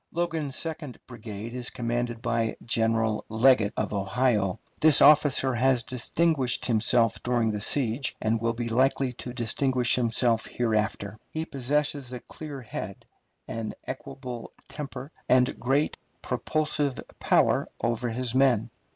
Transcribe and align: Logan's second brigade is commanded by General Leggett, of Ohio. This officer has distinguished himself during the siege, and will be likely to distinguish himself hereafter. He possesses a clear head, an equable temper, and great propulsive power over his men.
Logan's 0.11 0.55
second 0.55 0.97
brigade 1.05 1.53
is 1.53 1.69
commanded 1.69 2.23
by 2.23 2.57
General 2.65 3.23
Leggett, 3.29 3.71
of 3.77 3.93
Ohio. 3.93 4.59
This 4.79 4.99
officer 4.99 5.53
has 5.53 5.83
distinguished 5.83 6.65
himself 6.65 7.21
during 7.21 7.51
the 7.51 7.61
siege, 7.61 8.15
and 8.19 8.41
will 8.41 8.55
be 8.55 8.67
likely 8.67 9.13
to 9.13 9.31
distinguish 9.31 9.93
himself 9.93 10.47
hereafter. 10.47 11.19
He 11.29 11.45
possesses 11.45 12.11
a 12.11 12.19
clear 12.19 12.61
head, 12.63 13.05
an 13.47 13.75
equable 13.85 14.49
temper, 14.67 15.11
and 15.29 15.59
great 15.59 15.97
propulsive 16.23 16.99
power 17.19 17.67
over 17.83 18.09
his 18.09 18.33
men. 18.33 18.71